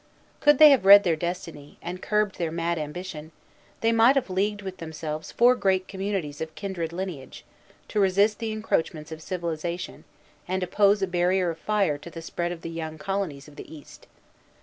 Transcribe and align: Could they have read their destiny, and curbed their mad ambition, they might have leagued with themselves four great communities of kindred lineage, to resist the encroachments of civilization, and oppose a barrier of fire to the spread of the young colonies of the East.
Could 0.39 0.57
they 0.57 0.71
have 0.71 0.83
read 0.83 1.03
their 1.03 1.15
destiny, 1.15 1.77
and 1.79 2.01
curbed 2.01 2.39
their 2.39 2.49
mad 2.51 2.79
ambition, 2.79 3.31
they 3.81 3.91
might 3.91 4.15
have 4.15 4.31
leagued 4.31 4.63
with 4.63 4.77
themselves 4.77 5.31
four 5.31 5.53
great 5.53 5.87
communities 5.87 6.41
of 6.41 6.55
kindred 6.55 6.91
lineage, 6.91 7.45
to 7.89 7.99
resist 7.99 8.39
the 8.39 8.51
encroachments 8.51 9.11
of 9.11 9.21
civilization, 9.21 10.03
and 10.47 10.63
oppose 10.63 11.03
a 11.03 11.07
barrier 11.07 11.51
of 11.51 11.59
fire 11.59 11.99
to 11.99 12.09
the 12.09 12.23
spread 12.23 12.51
of 12.51 12.63
the 12.63 12.71
young 12.71 12.97
colonies 12.97 13.47
of 13.47 13.57
the 13.57 13.71
East. 13.71 14.07